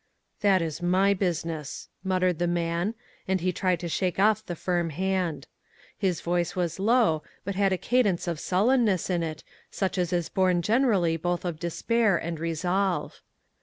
u 0.00 0.38
That 0.48 0.62
is 0.62 0.80
my 0.80 1.12
business," 1.12 1.90
muttered 2.02 2.38
the 2.38 2.46
man, 2.46 2.94
and 3.28 3.42
he 3.42 3.52
tried 3.52 3.80
to 3.80 3.88
shake 3.90 4.18
off 4.18 4.42
the 4.46 4.56
firm 4.56 4.88
hand. 4.88 5.46
His 5.98 6.22
voice 6.22 6.56
was 6.56 6.78
low, 6.78 7.22
but 7.44 7.54
had 7.54 7.70
a 7.74 7.76
cadence 7.76 8.26
of 8.26 8.40
sullenness 8.40 9.10
in 9.10 9.22
it, 9.22 9.44
such 9.70 9.98
as 9.98 10.10
is 10.10 10.30
born 10.30 10.62
generally 10.62 11.18
both 11.18 11.44
of 11.44 11.60
despair 11.60 12.16
and 12.16 12.40
resolve. 12.40 13.20